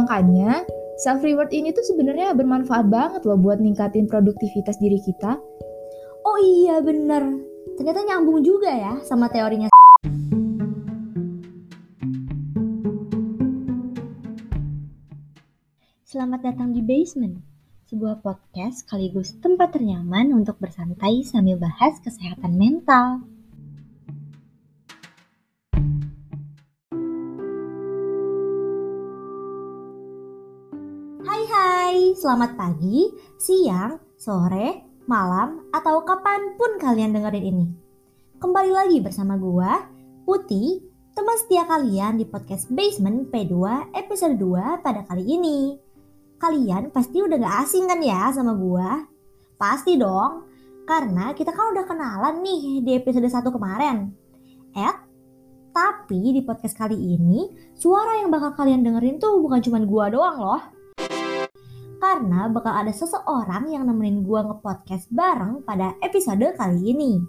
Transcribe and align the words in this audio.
Makanya, 0.00 0.64
self 0.96 1.20
reward 1.20 1.52
ini 1.52 1.76
tuh 1.76 1.84
sebenarnya 1.84 2.32
bermanfaat 2.32 2.88
banget 2.88 3.20
loh 3.28 3.36
buat 3.36 3.60
ningkatin 3.60 4.08
produktivitas 4.08 4.80
diri 4.80 4.96
kita. 4.96 5.36
Oh 6.24 6.38
iya 6.40 6.80
bener, 6.80 7.20
ternyata 7.76 8.08
nyambung 8.08 8.40
juga 8.40 8.72
ya 8.72 8.96
sama 9.04 9.28
teorinya. 9.28 9.68
Selamat 16.08 16.48
datang 16.48 16.72
di 16.72 16.80
Basement, 16.80 17.36
sebuah 17.92 18.24
podcast 18.24 18.88
sekaligus 18.88 19.36
tempat 19.44 19.76
ternyaman 19.76 20.32
untuk 20.32 20.56
bersantai 20.64 21.28
sambil 21.28 21.60
bahas 21.60 22.00
kesehatan 22.00 22.56
mental. 22.56 23.20
Selamat 32.20 32.52
pagi, 32.52 33.08
siang, 33.40 33.96
sore, 34.20 34.84
malam, 35.08 35.72
atau 35.72 36.04
kapan 36.04 36.52
pun 36.60 36.76
kalian 36.76 37.16
dengerin 37.16 37.48
ini. 37.48 37.66
Kembali 38.36 38.76
lagi 38.76 39.00
bersama 39.00 39.40
gua, 39.40 39.88
Putih, 40.28 40.84
teman 41.16 41.36
setia 41.40 41.64
kalian 41.64 42.20
di 42.20 42.28
podcast 42.28 42.68
Basement 42.68 43.32
P2 43.32 43.56
episode 43.96 44.36
2 44.36 44.84
pada 44.84 45.00
kali 45.08 45.24
ini. 45.24 45.80
Kalian 46.36 46.92
pasti 46.92 47.24
udah 47.24 47.40
gak 47.40 47.56
asing 47.64 47.88
kan 47.88 48.04
ya 48.04 48.28
sama 48.36 48.52
gua? 48.52 49.00
Pasti 49.56 49.96
dong, 49.96 50.44
karena 50.84 51.32
kita 51.32 51.56
kan 51.56 51.72
udah 51.72 51.88
kenalan 51.88 52.44
nih 52.44 52.84
di 52.84 53.00
episode 53.00 53.32
1 53.32 53.48
kemarin. 53.48 54.12
Eh, 54.76 54.94
tapi 55.72 56.36
di 56.36 56.44
podcast 56.44 56.76
kali 56.76 57.00
ini, 57.00 57.48
suara 57.72 58.20
yang 58.20 58.28
bakal 58.28 58.52
kalian 58.52 58.84
dengerin 58.84 59.16
tuh 59.16 59.40
bukan 59.40 59.64
cuma 59.64 59.80
gua 59.88 60.12
doang 60.12 60.36
loh 60.36 60.79
karena 62.00 62.48
bakal 62.48 62.72
ada 62.72 62.90
seseorang 62.90 63.68
yang 63.68 63.84
nemenin 63.84 64.24
gua 64.24 64.48
nge-podcast 64.48 65.12
bareng 65.12 65.62
pada 65.68 65.94
episode 66.00 66.42
kali 66.56 66.96
ini. 66.96 67.20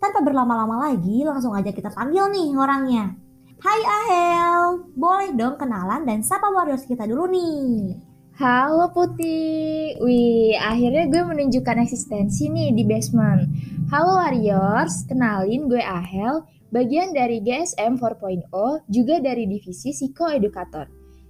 Tanpa 0.00 0.24
berlama-lama 0.24 0.90
lagi, 0.90 1.22
langsung 1.22 1.52
aja 1.52 1.70
kita 1.70 1.92
panggil 1.92 2.26
nih 2.32 2.56
orangnya. 2.56 3.14
Hai 3.62 3.80
Ahel, 3.86 4.90
boleh 4.98 5.30
dong 5.38 5.54
kenalan 5.54 6.02
dan 6.02 6.26
sapa 6.26 6.50
warriors 6.50 6.82
kita 6.82 7.06
dulu 7.06 7.30
nih. 7.30 7.94
Halo 8.42 8.90
Putih, 8.90 9.94
wih 10.02 10.58
akhirnya 10.58 11.06
gue 11.06 11.22
menunjukkan 11.22 11.86
eksistensi 11.86 12.50
nih 12.50 12.74
di 12.74 12.82
basement. 12.82 13.46
Halo 13.92 14.18
Warriors, 14.18 15.06
kenalin 15.06 15.70
gue 15.70 15.78
Ahel, 15.78 16.42
bagian 16.72 17.12
dari 17.14 17.44
GSM 17.44 18.00
4.0, 18.00 18.50
juga 18.90 19.20
dari 19.20 19.46
divisi 19.46 19.94
psikoedukator. 19.94 20.88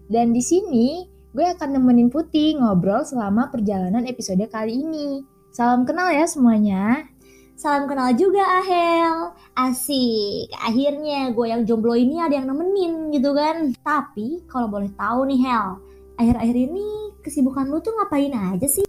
Dan 0.09 0.33
di 0.33 0.41
sini 0.41 1.12
gue 1.33 1.47
akan 1.49 1.81
nemenin 1.81 2.13
Putih 2.13 2.61
ngobrol 2.61 3.09
selama 3.09 3.49
perjalanan 3.49 4.05
episode 4.05 4.45
kali 4.53 4.85
ini. 4.85 5.25
Salam 5.49 5.89
kenal 5.89 6.13
ya 6.13 6.29
semuanya. 6.29 7.09
Salam 7.57 7.89
kenal 7.89 8.13
juga 8.13 8.45
Ahel. 8.61 9.33
Asik, 9.57 10.53
akhirnya 10.61 11.33
gue 11.33 11.47
yang 11.49 11.65
jomblo 11.65 11.97
ini 11.97 12.21
ada 12.21 12.37
yang 12.37 12.53
nemenin 12.53 13.09
gitu 13.17 13.33
kan. 13.33 13.73
Tapi 13.81 14.45
kalau 14.45 14.69
boleh 14.69 14.93
tahu 14.93 15.25
nih 15.33 15.41
Hel, 15.41 15.81
akhir-akhir 16.21 16.57
ini 16.69 17.17
kesibukan 17.25 17.65
lu 17.65 17.81
tuh 17.81 17.97
ngapain 17.97 18.33
aja 18.33 18.69
sih? 18.69 18.85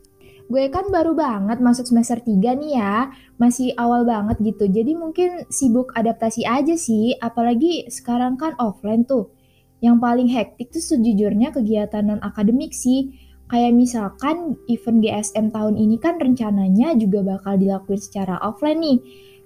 Gue 0.51 0.67
kan 0.67 0.91
baru 0.91 1.15
banget 1.15 1.63
masuk 1.63 1.87
semester 1.87 2.19
3 2.19 2.59
nih 2.59 2.75
ya, 2.75 3.07
masih 3.39 3.71
awal 3.79 4.03
banget 4.03 4.43
gitu. 4.43 4.67
Jadi 4.67 4.99
mungkin 4.99 5.47
sibuk 5.47 5.95
adaptasi 5.95 6.43
aja 6.43 6.75
sih, 6.75 7.15
apalagi 7.23 7.87
sekarang 7.87 8.35
kan 8.35 8.51
offline 8.59 9.07
tuh. 9.07 9.31
Yang 9.83 9.97
paling 9.99 10.29
hektik 10.31 10.71
tuh 10.71 10.79
sejujurnya 10.79 11.51
kegiatan 11.51 12.07
non 12.07 12.23
akademik 12.23 12.71
sih. 12.71 13.11
Kayak 13.51 13.75
misalkan 13.75 14.55
event 14.71 15.03
GSM 15.03 15.51
tahun 15.51 15.75
ini 15.75 15.99
kan 15.99 16.15
rencananya 16.15 16.95
juga 16.95 17.35
bakal 17.35 17.59
dilakuin 17.59 17.99
secara 17.99 18.39
offline 18.39 18.79
nih. 18.79 18.99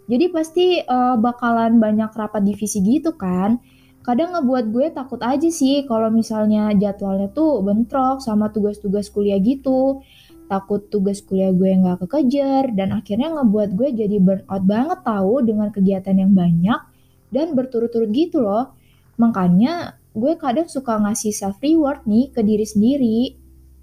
Jadi 0.08 0.26
pasti 0.32 0.66
uh, 0.80 1.20
bakalan 1.20 1.82
banyak 1.82 2.14
rapat 2.16 2.46
divisi 2.46 2.80
gitu 2.80 3.18
kan. 3.18 3.60
Kadang 4.08 4.38
ngebuat 4.38 4.72
gue 4.72 4.88
takut 4.96 5.20
aja 5.20 5.52
sih 5.52 5.84
kalau 5.84 6.08
misalnya 6.08 6.72
jadwalnya 6.72 7.28
tuh 7.36 7.60
bentrok 7.60 8.24
sama 8.24 8.48
tugas-tugas 8.48 9.12
kuliah 9.12 9.36
gitu. 9.44 10.00
Takut 10.48 10.88
tugas 10.88 11.20
kuliah 11.20 11.52
gue 11.52 11.68
nggak 11.68 12.08
kekejar 12.08 12.72
dan 12.72 12.96
akhirnya 12.96 13.36
ngebuat 13.36 13.76
gue 13.76 13.90
jadi 13.92 14.16
burnout 14.24 14.64
banget 14.64 15.04
tahu 15.04 15.44
dengan 15.44 15.68
kegiatan 15.76 16.16
yang 16.16 16.32
banyak 16.32 16.80
dan 17.36 17.52
berturut-turut 17.52 18.08
gitu 18.16 18.40
loh. 18.40 18.72
Makanya 19.20 20.00
gue 20.18 20.34
kadang 20.42 20.66
suka 20.66 20.98
ngasih 20.98 21.30
self 21.30 21.62
reward 21.62 22.02
nih 22.10 22.34
ke 22.34 22.42
diri 22.42 22.66
sendiri. 22.66 23.20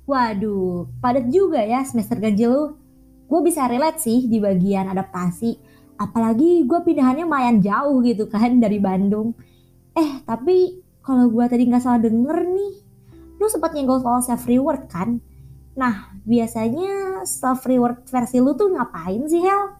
Waduh, 0.05 0.91
padat 0.99 1.31
juga 1.31 1.63
ya 1.63 1.87
semester 1.87 2.19
ganjil 2.19 2.51
lu. 2.51 2.67
Gue 3.31 3.41
bisa 3.47 3.71
relate 3.71 4.03
sih 4.03 4.27
di 4.27 4.43
bagian 4.43 4.91
adaptasi. 4.91 5.55
Apalagi 5.95 6.67
gue 6.67 6.81
pindahannya 6.83 7.23
lumayan 7.23 7.63
jauh 7.63 8.03
gitu 8.03 8.27
kan 8.27 8.59
dari 8.65 8.83
Bandung. 8.83 9.39
Eh, 9.95 10.27
tapi 10.27 10.83
kalau 11.07 11.31
gue 11.31 11.47
tadi 11.47 11.71
nggak 11.71 11.83
salah 11.87 12.03
denger 12.03 12.39
nih, 12.51 12.73
lu 13.39 13.47
sempat 13.47 13.71
nyenggol 13.71 14.03
soal 14.03 14.19
self 14.27 14.43
reward 14.51 14.91
kan? 14.91 15.23
Nah, 15.79 16.19
biasanya 16.27 17.23
self 17.23 17.63
reward 17.71 18.03
versi 18.11 18.43
lu 18.43 18.59
tuh 18.59 18.75
ngapain 18.75 19.23
sih, 19.31 19.39
Hel? 19.39 19.79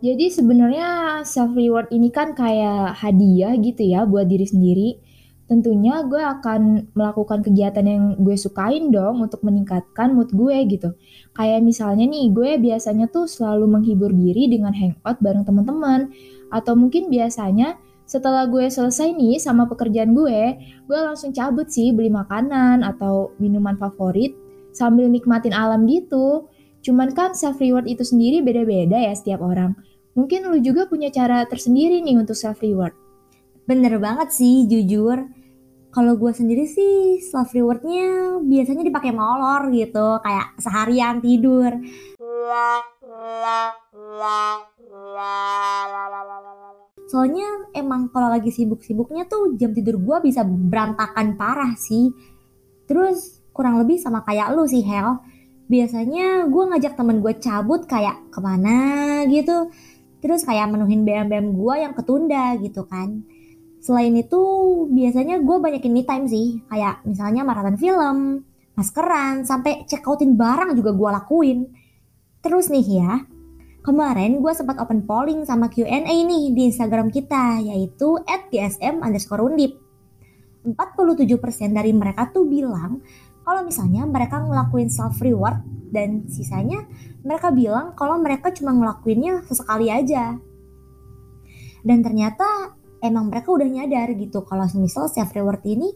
Jadi 0.00 0.32
sebenarnya 0.32 1.20
self 1.28 1.52
reward 1.52 1.92
ini 1.92 2.08
kan 2.08 2.32
kayak 2.32 2.96
hadiah 2.98 3.52
gitu 3.60 3.84
ya 3.84 4.02
buat 4.08 4.26
diri 4.26 4.48
sendiri 4.48 5.11
tentunya 5.52 6.00
gue 6.08 6.16
akan 6.16 6.88
melakukan 6.96 7.44
kegiatan 7.44 7.84
yang 7.84 8.16
gue 8.16 8.32
sukain 8.40 8.88
dong 8.88 9.20
untuk 9.20 9.44
meningkatkan 9.44 10.16
mood 10.16 10.32
gue 10.32 10.56
gitu. 10.72 10.96
Kayak 11.36 11.60
misalnya 11.60 12.08
nih, 12.08 12.32
gue 12.32 12.56
biasanya 12.56 13.12
tuh 13.12 13.28
selalu 13.28 13.68
menghibur 13.68 14.08
diri 14.08 14.48
dengan 14.48 14.72
hangout 14.72 15.20
bareng 15.20 15.44
teman-teman. 15.44 16.08
Atau 16.48 16.72
mungkin 16.72 17.12
biasanya 17.12 17.76
setelah 18.08 18.48
gue 18.48 18.64
selesai 18.72 19.12
nih 19.12 19.36
sama 19.36 19.68
pekerjaan 19.68 20.16
gue, 20.16 20.56
gue 20.88 20.98
langsung 21.04 21.36
cabut 21.36 21.68
sih 21.68 21.92
beli 21.92 22.08
makanan 22.08 22.80
atau 22.80 23.36
minuman 23.36 23.76
favorit 23.76 24.32
sambil 24.72 25.12
nikmatin 25.12 25.52
alam 25.52 25.84
gitu. 25.84 26.48
Cuman 26.80 27.12
kan 27.12 27.36
self 27.36 27.60
reward 27.60 27.84
itu 27.84 28.02
sendiri 28.02 28.40
beda-beda 28.40 28.96
ya 28.96 29.12
setiap 29.12 29.44
orang. 29.44 29.76
Mungkin 30.16 30.48
lu 30.48 30.60
juga 30.60 30.88
punya 30.88 31.12
cara 31.12 31.44
tersendiri 31.44 32.00
nih 32.00 32.16
untuk 32.16 32.36
self 32.36 32.60
reward. 32.64 32.96
Bener 33.64 33.96
banget 34.02 34.34
sih, 34.34 34.66
jujur 34.66 35.41
kalau 35.92 36.16
gue 36.16 36.32
sendiri 36.32 36.64
sih 36.64 37.20
self 37.20 37.52
rewardnya 37.52 38.40
biasanya 38.40 38.80
dipakai 38.80 39.12
molor 39.12 39.68
gitu 39.68 40.18
kayak 40.24 40.56
seharian 40.56 41.20
tidur. 41.20 41.68
Soalnya 47.12 47.68
emang 47.76 48.08
kalau 48.08 48.32
lagi 48.32 48.48
sibuk-sibuknya 48.48 49.28
tuh 49.28 49.52
jam 49.60 49.76
tidur 49.76 50.00
gue 50.00 50.32
bisa 50.32 50.40
berantakan 50.48 51.36
parah 51.36 51.76
sih. 51.76 52.08
Terus 52.88 53.44
kurang 53.52 53.76
lebih 53.76 54.00
sama 54.00 54.24
kayak 54.24 54.56
lu 54.56 54.64
sih 54.64 54.80
Hel. 54.80 55.20
Biasanya 55.68 56.48
gue 56.48 56.64
ngajak 56.72 56.96
temen 56.96 57.20
gue 57.20 57.36
cabut 57.36 57.84
kayak 57.84 58.16
ke 58.32 58.40
mana 58.40 58.76
gitu. 59.28 59.68
Terus 60.24 60.40
kayak 60.48 60.72
menuhin 60.72 61.04
BM-BM 61.04 61.52
gue 61.52 61.74
yang 61.84 61.92
ketunda 61.92 62.56
gitu 62.56 62.88
kan 62.88 63.28
Selain 63.82 64.14
itu, 64.14 64.42
biasanya 64.94 65.42
gue 65.42 65.56
banyakin 65.58 65.90
me 65.90 66.06
time 66.06 66.30
sih. 66.30 66.62
Kayak 66.70 67.02
misalnya 67.02 67.42
maraton 67.42 67.74
film, 67.74 68.46
maskeran, 68.78 69.42
sampai 69.42 69.82
check 69.90 70.06
outin 70.06 70.38
barang 70.38 70.78
juga 70.78 70.94
gue 70.94 71.10
lakuin. 71.10 71.58
Terus 72.38 72.70
nih 72.70 72.86
ya, 73.02 73.26
kemarin 73.82 74.38
gue 74.38 74.52
sempat 74.54 74.78
open 74.78 75.02
polling 75.02 75.42
sama 75.42 75.66
Q&A 75.66 75.98
nih 76.06 76.54
di 76.54 76.62
Instagram 76.70 77.10
kita, 77.10 77.58
yaitu 77.58 78.22
at 78.30 78.46
gsm 78.54 79.02
underscore 79.02 79.42
undip. 79.50 79.82
47% 80.62 81.74
dari 81.74 81.90
mereka 81.90 82.30
tuh 82.30 82.46
bilang 82.46 83.02
kalau 83.42 83.66
misalnya 83.66 84.06
mereka 84.06 84.38
ngelakuin 84.38 84.86
self 84.86 85.18
reward 85.18 85.58
dan 85.90 86.30
sisanya 86.30 86.86
mereka 87.26 87.50
bilang 87.50 87.98
kalau 87.98 88.22
mereka 88.22 88.54
cuma 88.54 88.70
ngelakuinnya 88.70 89.42
sesekali 89.50 89.90
aja. 89.90 90.38
Dan 91.82 91.98
ternyata 92.06 92.78
emang 93.02 93.28
mereka 93.28 93.50
udah 93.50 93.66
nyadar 93.66 94.14
gitu 94.14 94.46
kalau 94.46 94.64
semisal 94.70 95.10
self 95.10 95.34
reward 95.34 95.60
ini 95.66 95.90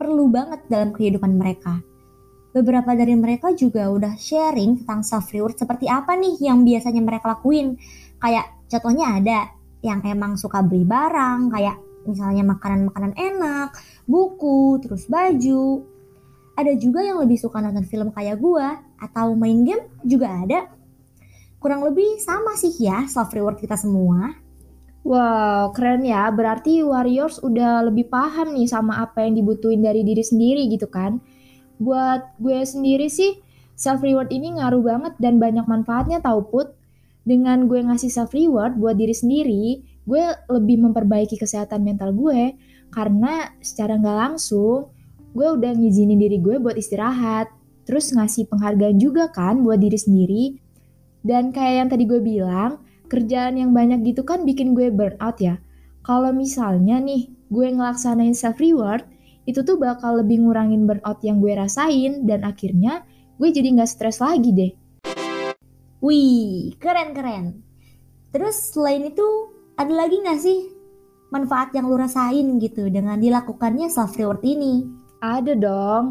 perlu 0.00 0.32
banget 0.32 0.64
dalam 0.72 0.90
kehidupan 0.96 1.36
mereka. 1.36 1.84
Beberapa 2.56 2.96
dari 2.96 3.12
mereka 3.12 3.52
juga 3.52 3.92
udah 3.92 4.16
sharing 4.16 4.80
tentang 4.80 5.04
self 5.04 5.28
reward 5.36 5.60
seperti 5.60 5.92
apa 5.92 6.16
nih 6.16 6.40
yang 6.40 6.64
biasanya 6.64 7.04
mereka 7.04 7.36
lakuin. 7.36 7.76
Kayak 8.16 8.48
contohnya 8.72 9.20
ada 9.20 9.38
yang 9.84 10.00
emang 10.08 10.40
suka 10.40 10.64
beli 10.64 10.88
barang, 10.88 11.52
kayak 11.52 11.76
misalnya 12.08 12.48
makanan-makanan 12.48 13.12
enak, 13.12 13.76
buku, 14.08 14.80
terus 14.80 15.04
baju. 15.04 15.84
Ada 16.56 16.72
juga 16.80 17.04
yang 17.04 17.20
lebih 17.20 17.36
suka 17.36 17.60
nonton 17.60 17.84
film 17.84 18.08
kayak 18.08 18.40
gua 18.40 18.80
atau 18.96 19.36
main 19.36 19.60
game 19.60 19.84
juga 20.00 20.32
ada. 20.32 20.72
Kurang 21.60 21.84
lebih 21.84 22.16
sama 22.24 22.56
sih 22.56 22.72
ya 22.80 23.04
self 23.04 23.28
reward 23.36 23.60
kita 23.60 23.76
semua. 23.76 24.45
Wow, 25.06 25.70
keren 25.70 26.02
ya. 26.02 26.26
Berarti 26.34 26.82
Warriors 26.82 27.38
udah 27.38 27.86
lebih 27.86 28.10
paham 28.10 28.58
nih 28.58 28.66
sama 28.66 29.06
apa 29.06 29.22
yang 29.22 29.38
dibutuhin 29.38 29.78
dari 29.78 30.02
diri 30.02 30.18
sendiri 30.18 30.66
gitu 30.66 30.90
kan. 30.90 31.22
Buat 31.78 32.34
gue 32.42 32.58
sendiri 32.66 33.06
sih, 33.06 33.38
self 33.78 34.02
reward 34.02 34.34
ini 34.34 34.58
ngaruh 34.58 34.82
banget 34.82 35.14
dan 35.22 35.38
banyak 35.38 35.62
manfaatnya 35.70 36.18
tau 36.18 36.42
put. 36.42 36.74
Dengan 37.22 37.70
gue 37.70 37.86
ngasih 37.86 38.10
self 38.10 38.34
reward 38.34 38.82
buat 38.82 38.98
diri 38.98 39.14
sendiri, 39.14 39.86
gue 40.10 40.24
lebih 40.50 40.82
memperbaiki 40.90 41.38
kesehatan 41.38 41.86
mental 41.86 42.10
gue 42.10 42.58
karena 42.90 43.54
secara 43.62 43.98
nggak 44.02 44.18
langsung 44.18 44.90
gue 45.38 45.46
udah 45.46 45.70
ngizinin 45.70 46.18
diri 46.18 46.42
gue 46.42 46.58
buat 46.58 46.74
istirahat. 46.74 47.46
Terus 47.86 48.10
ngasih 48.10 48.50
penghargaan 48.50 48.98
juga 48.98 49.30
kan 49.30 49.62
buat 49.62 49.78
diri 49.78 50.02
sendiri. 50.02 50.44
Dan 51.22 51.54
kayak 51.54 51.74
yang 51.78 51.88
tadi 51.94 52.10
gue 52.10 52.18
bilang, 52.18 52.82
kerjaan 53.06 53.58
yang 53.58 53.70
banyak 53.72 54.02
gitu 54.02 54.26
kan 54.26 54.42
bikin 54.42 54.74
gue 54.74 54.90
burnout 54.90 55.38
ya. 55.38 55.58
Kalau 56.06 56.30
misalnya 56.30 57.02
nih, 57.02 57.30
gue 57.50 57.66
ngelaksanain 57.74 58.34
self 58.34 58.62
reward, 58.62 59.06
itu 59.46 59.62
tuh 59.62 59.78
bakal 59.78 60.22
lebih 60.22 60.42
ngurangin 60.42 60.86
burnout 60.86 61.22
yang 61.22 61.38
gue 61.38 61.54
rasain 61.54 62.26
dan 62.26 62.42
akhirnya 62.42 63.06
gue 63.38 63.48
jadi 63.50 63.74
nggak 63.78 63.90
stres 63.90 64.18
lagi 64.18 64.50
deh. 64.54 64.72
Wih, 66.02 66.76
keren-keren. 66.78 67.62
Terus 68.30 68.74
selain 68.74 69.06
itu, 69.08 69.26
ada 69.74 69.90
lagi 69.90 70.20
nggak 70.20 70.40
sih 70.40 70.76
manfaat 71.30 71.74
yang 71.74 71.90
lu 71.90 71.98
rasain 71.98 72.58
gitu 72.62 72.86
dengan 72.88 73.18
dilakukannya 73.18 73.90
self 73.90 74.14
reward 74.14 74.42
ini? 74.46 74.86
Ada 75.18 75.58
dong. 75.58 76.04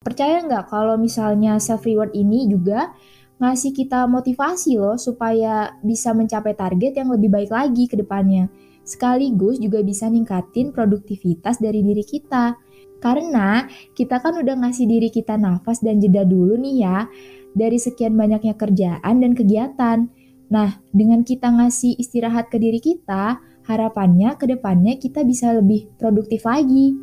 Percaya 0.00 0.40
nggak 0.40 0.72
kalau 0.72 0.96
misalnya 0.96 1.60
self 1.60 1.84
reward 1.84 2.14
ini 2.16 2.48
juga 2.48 2.94
ngasih 3.38 3.70
kita 3.70 4.10
motivasi 4.10 4.78
loh 4.78 4.98
supaya 4.98 5.78
bisa 5.82 6.10
mencapai 6.10 6.58
target 6.58 6.98
yang 6.98 7.14
lebih 7.14 7.30
baik 7.30 7.50
lagi 7.54 7.86
ke 7.86 7.94
depannya. 7.94 8.50
Sekaligus 8.82 9.62
juga 9.62 9.82
bisa 9.82 10.10
ningkatin 10.10 10.74
produktivitas 10.74 11.62
dari 11.62 11.82
diri 11.82 12.02
kita. 12.02 12.58
Karena 12.98 13.62
kita 13.94 14.18
kan 14.18 14.42
udah 14.42 14.58
ngasih 14.66 14.90
diri 14.90 15.06
kita 15.06 15.38
nafas 15.38 15.78
dan 15.78 16.02
jeda 16.02 16.26
dulu 16.26 16.58
nih 16.58 16.82
ya 16.82 17.06
dari 17.54 17.78
sekian 17.78 18.18
banyaknya 18.18 18.58
kerjaan 18.58 19.22
dan 19.22 19.32
kegiatan. 19.38 20.10
Nah, 20.50 20.82
dengan 20.90 21.22
kita 21.22 21.46
ngasih 21.46 21.94
istirahat 22.00 22.50
ke 22.50 22.58
diri 22.58 22.82
kita, 22.82 23.38
harapannya 23.68 24.34
ke 24.34 24.48
depannya 24.48 24.96
kita 24.96 25.22
bisa 25.22 25.54
lebih 25.54 25.92
produktif 26.00 26.42
lagi. 26.48 26.96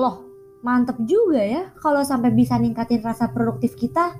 Loh, 0.00 0.24
mantep 0.64 0.96
juga 1.04 1.44
ya 1.44 1.62
kalau 1.78 2.00
sampai 2.00 2.32
bisa 2.32 2.56
ningkatin 2.56 3.04
rasa 3.04 3.28
produktif 3.30 3.76
kita. 3.76 4.16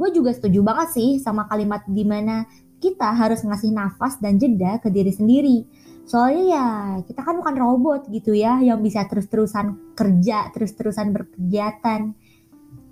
Gue 0.00 0.16
juga 0.16 0.32
setuju 0.32 0.64
banget 0.64 0.96
sih 0.96 1.20
sama 1.20 1.44
kalimat 1.44 1.84
di 1.84 2.08
mana 2.08 2.48
kita 2.80 3.12
harus 3.12 3.44
ngasih 3.44 3.68
nafas 3.76 4.16
dan 4.16 4.40
jeda 4.40 4.80
ke 4.80 4.88
diri 4.88 5.12
sendiri. 5.12 5.68
Soalnya 6.08 6.44
ya 6.48 6.66
kita 7.04 7.20
kan 7.20 7.36
bukan 7.36 7.54
robot 7.60 8.08
gitu 8.08 8.32
ya 8.32 8.56
yang 8.64 8.80
bisa 8.80 9.04
terus-terusan 9.04 9.92
kerja, 9.92 10.48
terus-terusan 10.56 11.12
berkegiatan. 11.12 12.16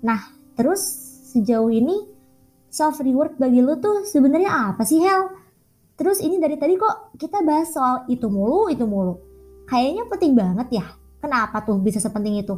Nah, 0.05 0.21
terus 0.53 0.85
sejauh 1.33 1.73
ini 1.73 1.97
self 2.69 3.01
reward 3.01 3.41
bagi 3.41 3.65
lu 3.65 3.81
tuh 3.81 4.05
sebenarnya 4.05 4.71
apa 4.71 4.85
sih 4.85 5.01
Hel? 5.01 5.33
Terus 5.97 6.21
ini 6.21 6.37
dari 6.37 6.55
tadi 6.61 6.77
kok 6.77 7.17
kita 7.17 7.41
bahas 7.41 7.73
soal 7.73 8.05
itu 8.05 8.29
mulu, 8.29 8.69
itu 8.69 8.85
mulu. 8.85 9.19
Kayaknya 9.65 10.03
penting 10.07 10.33
banget 10.37 10.67
ya. 10.79 10.85
Kenapa 11.19 11.59
tuh 11.65 11.81
bisa 11.81 11.99
sepenting 11.99 12.39
itu? 12.39 12.55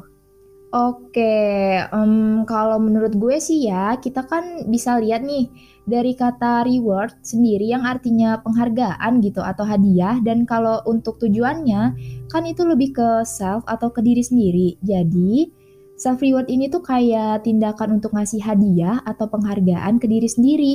Oke, 0.71 1.83
um, 1.91 2.47
kalau 2.47 2.79
menurut 2.79 3.11
gue 3.19 3.43
sih 3.43 3.67
ya, 3.67 3.99
kita 3.99 4.23
kan 4.23 4.63
bisa 4.71 4.95
lihat 5.03 5.19
nih 5.19 5.51
dari 5.83 6.15
kata 6.15 6.63
reward 6.63 7.11
sendiri 7.19 7.67
yang 7.67 7.83
artinya 7.83 8.39
penghargaan 8.39 9.19
gitu 9.19 9.43
atau 9.43 9.67
hadiah 9.67 10.23
dan 10.23 10.47
kalau 10.47 10.79
untuk 10.87 11.19
tujuannya 11.19 11.91
kan 12.31 12.43
itu 12.47 12.63
lebih 12.63 12.95
ke 12.95 13.27
self 13.27 13.67
atau 13.67 13.91
ke 13.91 13.99
diri 13.99 14.23
sendiri. 14.23 14.79
Jadi, 14.79 15.51
self 15.99 16.23
reward 16.23 16.47
ini 16.47 16.71
tuh 16.71 16.79
kayak 16.87 17.43
tindakan 17.43 17.99
untuk 17.99 18.15
ngasih 18.15 18.39
hadiah 18.39 19.03
atau 19.03 19.27
penghargaan 19.27 19.99
ke 19.99 20.07
diri 20.07 20.31
sendiri. 20.31 20.73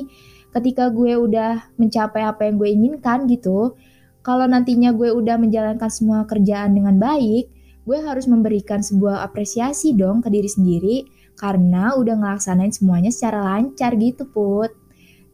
Ketika 0.52 0.92
gue 0.92 1.16
udah 1.16 1.72
mencapai 1.80 2.20
apa 2.20 2.44
yang 2.44 2.60
gue 2.60 2.68
inginkan 2.68 3.24
gitu, 3.32 3.72
kalau 4.20 4.44
nantinya 4.44 4.92
gue 4.92 5.08
udah 5.08 5.40
menjalankan 5.40 5.88
semua 5.88 6.28
kerjaan 6.28 6.76
dengan 6.76 7.00
baik, 7.00 7.55
gue 7.86 7.98
harus 8.02 8.26
memberikan 8.26 8.82
sebuah 8.82 9.22
apresiasi 9.22 9.94
dong 9.94 10.18
ke 10.20 10.28
diri 10.28 10.50
sendiri 10.50 10.96
karena 11.38 11.94
udah 11.94 12.18
ngelaksanain 12.18 12.74
semuanya 12.74 13.14
secara 13.14 13.40
lancar 13.46 13.94
gitu 13.96 14.26
put. 14.26 14.74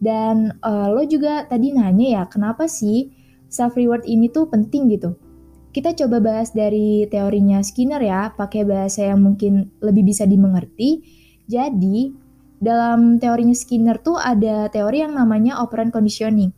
Dan 0.03 0.59
uh, 0.61 0.93
lo 0.93 1.07
juga 1.09 1.49
tadi 1.49 1.73
nanya 1.73 2.21
ya 2.21 2.23
kenapa 2.29 2.69
sih 2.69 3.09
self 3.49 3.75
reward 3.81 4.05
ini 4.05 4.29
tuh 4.29 4.51
penting 4.53 4.93
gitu. 4.93 5.17
Kita 5.73 5.97
coba 5.97 6.21
bahas 6.21 6.53
dari 6.53 7.09
teorinya 7.09 7.65
Skinner 7.65 8.05
ya, 8.05 8.37
pakai 8.37 8.69
bahasa 8.69 9.09
yang 9.09 9.25
mungkin 9.25 9.73
lebih 9.81 10.05
bisa 10.05 10.29
dimengerti. 10.29 11.01
Jadi, 11.49 12.13
dalam 12.61 13.17
teorinya 13.17 13.57
Skinner 13.57 13.97
tuh 13.97 14.21
ada 14.21 14.69
teori 14.69 15.01
yang 15.01 15.17
namanya 15.17 15.65
operant 15.65 15.89
conditioning. 15.89 16.53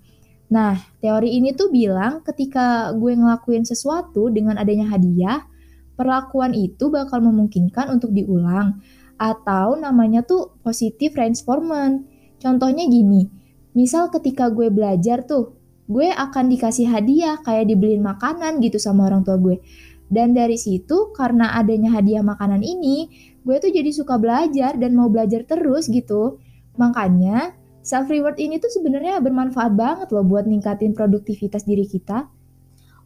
Nah, 0.51 0.83
teori 0.99 1.31
ini 1.39 1.55
tuh 1.55 1.71
bilang 1.71 2.27
ketika 2.27 2.91
gue 2.91 3.15
ngelakuin 3.15 3.63
sesuatu 3.63 4.35
dengan 4.35 4.59
adanya 4.59 4.91
hadiah, 4.91 5.47
perlakuan 5.95 6.55
itu 6.55 6.91
bakal 6.91 7.23
memungkinkan 7.23 7.91
untuk 7.91 8.11
diulang 8.15 8.83
atau 9.19 9.79
namanya 9.79 10.27
tuh 10.27 10.59
positive 10.61 11.15
reinforcement. 11.15 12.07
Contohnya 12.43 12.85
gini, 12.91 13.31
misal 13.73 14.11
ketika 14.11 14.51
gue 14.51 14.69
belajar 14.69 15.25
tuh, 15.25 15.57
gue 15.87 16.11
akan 16.11 16.51
dikasih 16.51 16.91
hadiah 16.91 17.39
kayak 17.41 17.71
dibeliin 17.71 18.03
makanan 18.03 18.61
gitu 18.61 18.77
sama 18.77 19.09
orang 19.09 19.23
tua 19.23 19.39
gue. 19.39 19.63
Dan 20.11 20.37
dari 20.37 20.61
situ 20.61 21.15
karena 21.17 21.57
adanya 21.57 21.97
hadiah 21.97 22.21
makanan 22.21 22.61
ini, 22.61 23.09
gue 23.43 23.57
tuh 23.59 23.73
jadi 23.73 23.89
suka 23.91 24.21
belajar 24.21 24.77
dan 24.77 24.93
mau 24.93 25.09
belajar 25.09 25.49
terus 25.49 25.89
gitu. 25.89 26.39
Makanya 26.77 27.57
self 27.81 28.09
reward 28.09 28.37
ini 28.41 28.61
tuh 28.61 28.73
sebenarnya 28.73 29.21
bermanfaat 29.21 29.73
banget 29.77 30.09
loh 30.13 30.25
buat 30.25 30.45
ningkatin 30.45 30.93
produktivitas 30.93 31.65
diri 31.65 31.89
kita. 31.89 32.29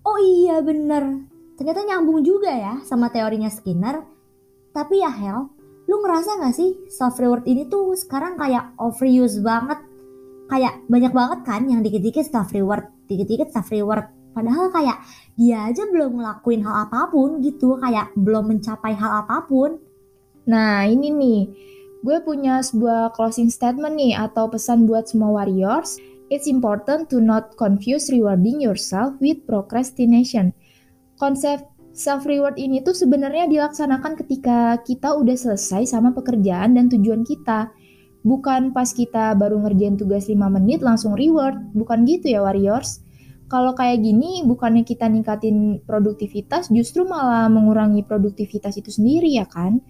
Oh 0.06 0.18
iya 0.18 0.62
bener, 0.62 1.28
ternyata 1.58 1.82
nyambung 1.82 2.22
juga 2.22 2.54
ya 2.54 2.74
sama 2.86 3.10
teorinya 3.10 3.50
Skinner. 3.50 4.06
Tapi 4.70 5.02
ya 5.02 5.10
Hel, 5.10 5.50
lu 5.90 5.98
ngerasa 5.98 6.38
gak 6.38 6.54
sih 6.54 6.86
self 6.86 7.18
reward 7.18 7.42
ini 7.50 7.66
tuh 7.66 7.98
sekarang 7.98 8.38
kayak 8.38 8.78
overuse 8.78 9.42
banget? 9.42 9.82
Kayak 10.48 10.80
banyak 10.86 11.12
banget 11.12 11.40
kan 11.42 11.66
yang 11.66 11.82
dikit-dikit 11.82 12.30
self 12.30 12.54
reward, 12.54 12.86
dikit-dikit 13.10 13.50
self 13.50 13.74
reward. 13.74 14.06
Padahal 14.38 14.70
kayak 14.70 15.02
dia 15.34 15.66
aja 15.66 15.82
belum 15.90 16.22
ngelakuin 16.22 16.62
hal 16.62 16.86
apa 16.86 17.10
pun 17.10 17.42
gitu, 17.42 17.74
kayak 17.82 18.14
belum 18.14 18.54
mencapai 18.54 18.94
hal 18.94 19.26
apa 19.26 19.42
pun. 19.50 19.82
Nah 20.46 20.86
ini 20.86 21.10
nih, 21.10 21.40
gue 22.06 22.16
punya 22.22 22.62
sebuah 22.62 23.18
closing 23.18 23.50
statement 23.50 23.98
nih 23.98 24.14
atau 24.14 24.46
pesan 24.46 24.86
buat 24.86 25.10
semua 25.10 25.42
warriors. 25.42 25.98
It's 26.30 26.46
important 26.46 27.10
to 27.10 27.18
not 27.18 27.58
confuse 27.58 28.12
rewarding 28.12 28.62
yourself 28.62 29.16
with 29.18 29.42
procrastination 29.48 30.54
konsep 31.18 31.66
self 31.98 32.24
reward 32.30 32.54
ini 32.56 32.78
tuh 32.80 32.94
sebenarnya 32.94 33.50
dilaksanakan 33.50 34.14
ketika 34.22 34.78
kita 34.86 35.18
udah 35.18 35.34
selesai 35.34 35.90
sama 35.90 36.14
pekerjaan 36.14 36.78
dan 36.78 36.86
tujuan 36.86 37.26
kita. 37.26 37.74
Bukan 38.22 38.70
pas 38.70 38.90
kita 38.90 39.34
baru 39.34 39.62
ngerjain 39.62 39.98
tugas 39.98 40.30
5 40.30 40.38
menit 40.50 40.82
langsung 40.82 41.18
reward, 41.18 41.58
bukan 41.74 42.06
gitu 42.06 42.38
ya 42.38 42.46
warriors. 42.46 43.02
Kalau 43.48 43.72
kayak 43.72 44.04
gini 44.04 44.44
bukannya 44.44 44.84
kita 44.84 45.08
ningkatin 45.08 45.80
produktivitas 45.88 46.68
justru 46.68 47.08
malah 47.08 47.48
mengurangi 47.48 48.04
produktivitas 48.04 48.76
itu 48.76 48.92
sendiri 48.92 49.34
ya 49.34 49.48
kan? 49.48 49.80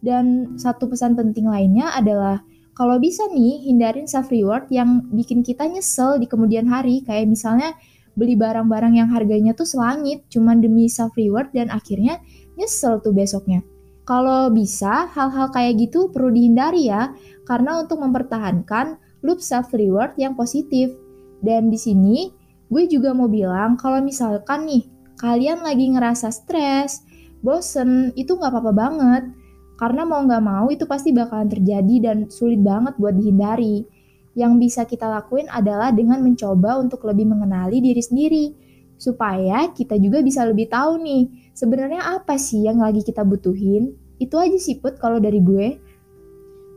Dan 0.00 0.56
satu 0.56 0.88
pesan 0.88 1.12
penting 1.18 1.44
lainnya 1.50 1.92
adalah 1.92 2.40
kalau 2.72 2.96
bisa 2.96 3.26
nih 3.28 3.68
hindarin 3.68 4.08
self 4.08 4.32
reward 4.32 4.70
yang 4.72 5.10
bikin 5.12 5.44
kita 5.44 5.68
nyesel 5.68 6.16
di 6.16 6.24
kemudian 6.24 6.64
hari 6.70 7.04
kayak 7.04 7.28
misalnya 7.28 7.76
beli 8.20 8.36
barang-barang 8.36 9.00
yang 9.00 9.08
harganya 9.08 9.56
tuh 9.56 9.64
selangit 9.64 10.28
cuman 10.28 10.60
demi 10.60 10.92
self 10.92 11.16
reward 11.16 11.48
dan 11.56 11.72
akhirnya 11.72 12.20
nyesel 12.60 13.00
tuh 13.00 13.16
besoknya. 13.16 13.64
Kalau 14.04 14.52
bisa, 14.52 15.08
hal-hal 15.08 15.48
kayak 15.54 15.86
gitu 15.86 16.10
perlu 16.12 16.34
dihindari 16.34 16.90
ya, 16.90 17.14
karena 17.48 17.80
untuk 17.80 18.02
mempertahankan 18.02 19.00
loop 19.24 19.40
self 19.40 19.72
reward 19.72 20.12
yang 20.20 20.36
positif. 20.36 20.92
Dan 21.40 21.72
di 21.72 21.78
sini 21.80 22.28
gue 22.68 22.84
juga 22.90 23.16
mau 23.16 23.30
bilang 23.30 23.80
kalau 23.80 24.04
misalkan 24.04 24.68
nih 24.68 24.84
kalian 25.16 25.64
lagi 25.64 25.94
ngerasa 25.94 26.28
stres, 26.34 27.06
bosen, 27.40 28.12
itu 28.18 28.36
nggak 28.36 28.50
apa-apa 28.52 28.72
banget. 28.74 29.24
Karena 29.80 30.04
mau 30.04 30.20
nggak 30.20 30.44
mau 30.44 30.68
itu 30.68 30.84
pasti 30.84 31.14
bakalan 31.14 31.48
terjadi 31.48 31.96
dan 32.04 32.16
sulit 32.28 32.60
banget 32.60 32.98
buat 33.00 33.16
dihindari. 33.16 33.88
Yang 34.40 34.52
bisa 34.56 34.82
kita 34.88 35.04
lakuin 35.04 35.52
adalah 35.52 35.92
dengan 35.92 36.24
mencoba 36.24 36.80
untuk 36.80 37.04
lebih 37.04 37.28
mengenali 37.28 37.84
diri 37.84 38.00
sendiri, 38.00 38.44
supaya 38.96 39.68
kita 39.76 40.00
juga 40.00 40.24
bisa 40.24 40.48
lebih 40.48 40.72
tahu 40.72 40.96
nih, 41.04 41.52
sebenarnya 41.52 42.16
apa 42.16 42.40
sih 42.40 42.64
yang 42.64 42.80
lagi 42.80 43.04
kita 43.04 43.20
butuhin. 43.20 43.92
Itu 44.16 44.40
aja 44.40 44.56
sih 44.56 44.80
Put 44.80 44.96
kalau 44.96 45.20
dari 45.20 45.44
gue. 45.44 45.76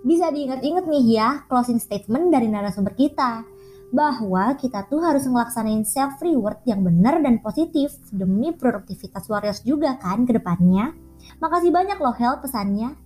Bisa 0.04 0.28
diingat-ingat 0.28 0.84
nih 0.84 1.06
ya, 1.16 1.30
closing 1.48 1.80
statement 1.80 2.36
dari 2.36 2.52
narasumber 2.52 2.92
kita. 3.00 3.48
bahwa 3.94 4.58
kita 4.58 4.90
tuh 4.90 5.06
harus 5.06 5.22
ngelaksanain 5.30 5.86
self 5.86 6.18
reward 6.18 6.58
yang 6.66 6.82
benar 6.82 7.22
dan 7.22 7.38
positif 7.46 7.94
demi 8.10 8.50
produktivitas 8.50 9.30
warriors 9.30 9.62
juga 9.62 10.02
kan 10.02 10.26
ke 10.26 10.34
depannya. 10.34 10.98
Makasih 11.38 11.70
banyak 11.70 12.02
loh 12.02 12.18
Hel 12.18 12.42
pesannya. 12.42 12.98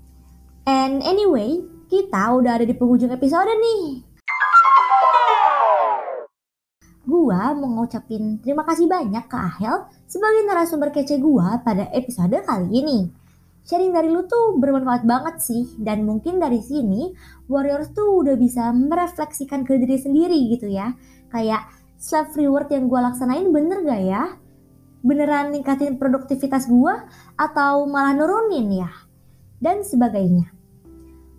And 0.64 1.04
anyway, 1.04 1.60
kita 1.92 2.32
udah 2.40 2.64
ada 2.64 2.66
di 2.66 2.72
penghujung 2.72 3.12
episode 3.12 3.52
nih. 3.52 4.17
Gua 7.08 7.56
mau 7.56 7.72
ngucapin 7.72 8.44
terima 8.44 8.68
kasih 8.68 8.84
banyak 8.84 9.32
ke 9.32 9.38
Ahel 9.40 9.88
sebagai 10.12 10.44
narasumber 10.44 10.92
kece 10.92 11.24
gua 11.24 11.64
pada 11.64 11.88
episode 11.96 12.36
kali 12.44 12.84
ini. 12.84 13.08
Sharing 13.64 13.96
dari 13.96 14.12
lu 14.12 14.28
tuh 14.28 14.60
bermanfaat 14.60 15.08
banget 15.08 15.40
sih 15.40 15.72
dan 15.80 16.04
mungkin 16.04 16.36
dari 16.36 16.60
sini 16.60 17.16
warriors 17.48 17.96
tuh 17.96 18.12
udah 18.12 18.36
bisa 18.36 18.76
merefleksikan 18.76 19.64
ke 19.64 19.80
diri 19.80 19.96
sendiri 19.96 20.36
gitu 20.52 20.68
ya. 20.68 21.00
Kayak 21.32 21.72
self 21.96 22.36
reward 22.36 22.68
yang 22.76 22.92
gue 22.92 23.00
laksanain 23.00 23.56
bener 23.56 23.88
gak 23.88 24.04
ya? 24.04 24.24
Beneran 25.00 25.56
ningkatin 25.56 25.96
produktivitas 25.96 26.68
gue 26.68 26.92
atau 27.40 27.88
malah 27.88 28.20
nurunin 28.20 28.84
ya? 28.84 28.92
Dan 29.64 29.88
sebagainya. 29.88 30.52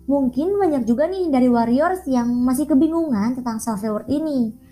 Mungkin 0.09 0.57
banyak 0.57 0.89
juga 0.89 1.05
nih 1.05 1.29
dari 1.29 1.45
warriors 1.45 2.01
yang 2.09 2.33
masih 2.41 2.65
kebingungan 2.65 3.37
tentang 3.37 3.61
self 3.61 3.85
reward 3.85 4.09
ini 4.09 4.68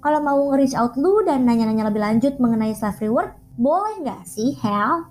kalau 0.00 0.20
mau 0.24 0.40
nge-reach 0.52 0.76
out 0.76 0.96
lu 0.96 1.24
dan 1.24 1.44
nanya-nanya 1.44 1.88
lebih 1.92 2.00
lanjut 2.00 2.36
mengenai 2.40 2.72
self 2.76 3.00
reward 3.00 3.36
boleh 3.60 4.00
nggak 4.00 4.24
sih 4.24 4.56
Hel? 4.56 5.04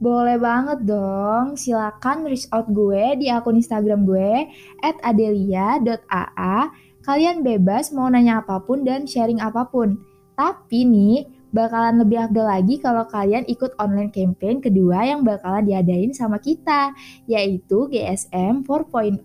Boleh 0.00 0.40
banget 0.40 0.84
dong, 0.84 1.60
silakan 1.60 2.28
reach 2.28 2.48
out 2.52 2.68
gue 2.72 3.20
di 3.20 3.32
akun 3.32 3.60
Instagram 3.60 4.04
gue 4.08 4.48
@adelia.aa. 4.80 6.72
Kalian 7.00 7.40
bebas 7.40 7.92
mau 7.92 8.08
nanya 8.08 8.44
apa 8.44 8.60
pun 8.64 8.84
dan 8.84 9.08
sharing 9.08 9.40
apa 9.40 9.68
pun. 9.68 9.96
Tapi 10.36 10.88
nih, 10.88 11.24
bakalan 11.52 12.00
lebih 12.00 12.28
afdol 12.28 12.48
lagi 12.48 12.80
kalau 12.80 13.04
kalian 13.08 13.44
ikut 13.44 13.76
online 13.76 14.12
campaign 14.12 14.60
kedua 14.64 15.04
yang 15.04 15.20
bakalan 15.20 15.68
diadain 15.68 16.12
sama 16.16 16.40
kita, 16.40 16.96
yaitu 17.28 17.88
GSM 17.92 18.64
4.0. 18.64 19.24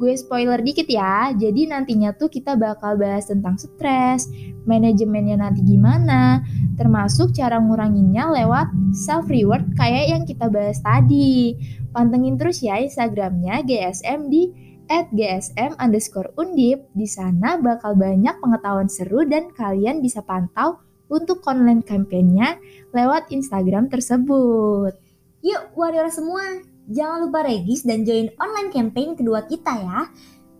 Gue 0.00 0.16
spoiler 0.16 0.64
dikit 0.64 0.88
ya, 0.88 1.28
jadi 1.36 1.68
nantinya 1.68 2.16
tuh 2.16 2.32
kita 2.32 2.56
bakal 2.56 2.96
bahas 2.96 3.28
tentang 3.28 3.60
stres, 3.60 4.32
manajemennya 4.64 5.36
nanti 5.36 5.60
gimana, 5.60 6.40
termasuk 6.80 7.36
cara 7.36 7.60
nguranginnya 7.60 8.32
lewat 8.32 8.72
self 8.96 9.28
reward 9.28 9.68
kayak 9.76 10.08
yang 10.08 10.24
kita 10.24 10.48
bahas 10.48 10.80
tadi. 10.80 11.52
Pantengin 11.92 12.40
terus 12.40 12.64
ya 12.64 12.80
Instagramnya 12.80 13.60
GSM 13.60 14.32
di 14.32 14.48
at 14.88 15.12
GSM 15.12 15.76
underscore 15.76 16.32
undip. 16.40 16.88
Di 16.96 17.04
sana 17.04 17.60
bakal 17.60 17.92
banyak 17.92 18.40
pengetahuan 18.40 18.88
seru 18.88 19.28
dan 19.28 19.52
kalian 19.52 20.00
bisa 20.00 20.24
pantau 20.24 20.80
untuk 21.12 21.44
online 21.44 21.84
campaign-nya 21.84 22.56
lewat 22.96 23.28
Instagram 23.28 23.92
tersebut. 23.92 24.96
Yuk 25.44 25.76
warrior 25.76 26.08
semua, 26.08 26.64
jangan 26.90 27.30
lupa 27.30 27.46
regis 27.46 27.86
dan 27.86 28.02
join 28.02 28.28
online 28.42 28.74
campaign 28.74 29.14
kedua 29.14 29.46
kita 29.46 29.70
ya. 29.78 30.10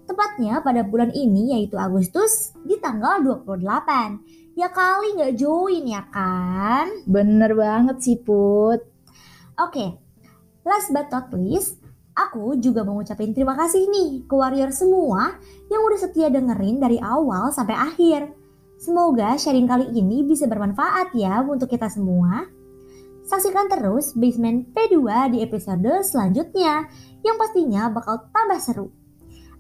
Tepatnya 0.07 0.63
pada 0.63 0.83
bulan 0.83 1.15
ini 1.15 1.55
yaitu 1.55 1.79
Agustus 1.79 2.55
di 2.67 2.79
tanggal 2.79 3.23
28. 3.23 4.57
Ya 4.59 4.71
kali 4.71 5.19
nggak 5.19 5.35
join 5.39 5.85
ya 5.87 6.03
kan? 6.11 7.07
Bener 7.07 7.55
banget 7.55 8.03
sih 8.03 8.19
Put. 8.19 8.83
Oke, 9.61 9.99
last 10.67 10.91
but 10.91 11.07
not 11.15 11.31
least, 11.37 11.79
aku 12.17 12.59
juga 12.59 12.83
mau 12.83 12.99
ngucapin 12.99 13.31
terima 13.31 13.55
kasih 13.55 13.87
nih 13.87 14.27
ke 14.27 14.35
warrior 14.35 14.75
semua 14.75 15.39
yang 15.71 15.83
udah 15.87 15.99
setia 16.01 16.27
dengerin 16.27 16.83
dari 16.83 16.99
awal 16.99 17.55
sampai 17.55 17.77
akhir. 17.79 18.35
Semoga 18.81 19.37
sharing 19.37 19.69
kali 19.69 19.93
ini 19.93 20.25
bisa 20.25 20.49
bermanfaat 20.49 21.13
ya 21.13 21.45
untuk 21.45 21.69
kita 21.69 21.87
semua. 21.93 22.60
Saksikan 23.31 23.71
terus 23.71 24.11
Basement 24.19 24.75
P2 24.75 25.07
di 25.31 25.39
episode 25.47 26.03
selanjutnya 26.03 26.91
yang 27.23 27.39
pastinya 27.39 27.87
bakal 27.87 28.27
tambah 28.35 28.59
seru. 28.59 28.91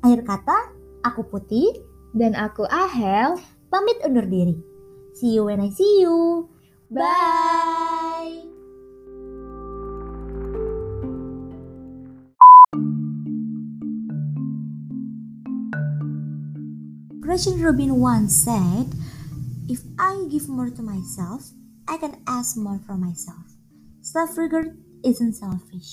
Akhir 0.02 0.26
kata, 0.26 0.74
aku 1.06 1.22
Putih 1.30 1.70
dan 2.10 2.34
aku 2.34 2.66
Ahel 2.66 3.38
pamit 3.70 4.02
undur 4.02 4.26
diri. 4.26 4.58
See 5.14 5.38
you 5.38 5.46
when 5.46 5.62
I 5.62 5.70
see 5.70 6.02
you. 6.02 6.50
Bye. 6.90 8.42
Gretchen 17.22 17.62
Rubin 17.62 18.02
once 18.02 18.34
said, 18.34 18.90
If 19.70 19.86
I 19.94 20.26
give 20.26 20.50
more 20.50 20.74
to 20.74 20.82
myself, 20.82 21.54
I 21.86 22.02
can 22.02 22.18
ask 22.26 22.58
more 22.58 22.82
from 22.82 23.06
myself. 23.06 23.39
Suffragette 24.12 24.74
isn't 25.04 25.34
selfish. 25.34 25.92